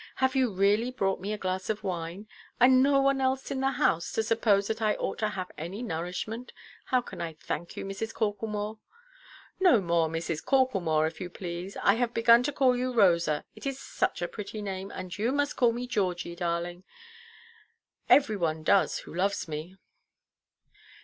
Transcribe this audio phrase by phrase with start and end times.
[0.15, 2.27] "Have you really brought me a glass of wine?
[2.59, 5.83] And no one else in the house to suppose that I ought to have any
[5.83, 6.53] nourishment!
[6.85, 8.11] How can I thank you, Mrs.
[8.11, 8.79] Corklemore?"
[9.59, 10.43] "No more 'Mrs.
[10.43, 11.77] Corklemore,' if you please.
[11.83, 15.71] I have begun to call you 'Rosaʼ—it is such a pretty name—and you must call
[15.71, 16.83] me 'Georgie,' darling.
[18.09, 19.77] Every one does who loves me."